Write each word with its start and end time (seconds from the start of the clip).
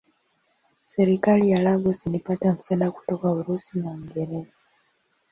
Serikali 0.85 1.49
ya 1.51 1.59
Lagos 1.61 2.05
ilipata 2.05 2.53
msaada 2.53 2.91
kutoka 2.91 3.31
Urusi 3.31 3.79
na 3.79 3.91
Uingereza. 3.91 4.61